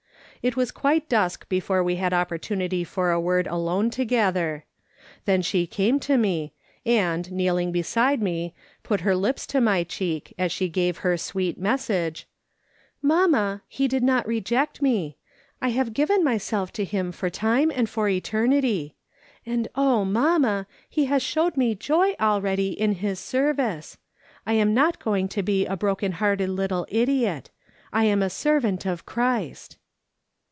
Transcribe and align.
It 0.43 0.55
was 0.55 0.71
quite 0.71 1.07
dusk 1.07 1.47
before 1.49 1.83
we 1.83 1.97
had 1.97 2.13
opportunity 2.15 2.83
for 2.83 3.11
a 3.11 3.21
word 3.21 3.45
alone 3.45 3.91
together. 3.91 4.65
Then 5.25 5.43
she 5.43 5.67
came 5.67 5.99
to 5.99 6.17
me, 6.17 6.53
and, 6.83 7.31
kneeling 7.31 7.71
beside 7.71 8.23
me, 8.23 8.55
put 8.81 9.01
her 9.01 9.15
lips 9.15 9.45
to 9.45 9.61
my 9.61 9.83
cheek 9.83 10.33
as 10.39 10.51
she 10.51 10.67
gave 10.67 10.97
her 11.05 11.15
sweet 11.15 11.59
message:" 11.59 12.27
Mamma, 13.03 13.61
He 13.67 13.87
did 13.87 14.01
not 14.01 14.25
reject 14.25 14.81
me. 14.81 15.15
I 15.61 15.69
have 15.69 15.93
given 15.93 16.23
•myself 16.25 16.71
to 16.71 16.85
him 16.85 17.11
for 17.11 17.29
time 17.29 17.71
and 17.75 17.87
for 17.87 18.09
eternity. 18.09 18.95
And 19.45 19.67
oh, 19.75 20.03
mamma, 20.05 20.65
he 20.89 21.05
has 21.05 21.21
showed 21.21 21.55
me 21.55 21.75
joy 21.75 22.15
already 22.19 22.69
in 22.69 22.93
his 22.93 23.19
service. 23.19 23.99
I 24.47 24.53
am 24.53 24.73
not 24.73 24.97
going 24.97 25.27
to 25.27 25.43
be 25.43 25.67
a 25.67 25.77
broken 25.77 26.13
hearted 26.13 26.49
little 26.49 26.87
idiot. 26.89 27.51
I 27.93 28.05
am 28.05 28.23
a 28.23 28.29
servant 28.31 28.87
of 28.87 29.05
Christ." 29.05 29.77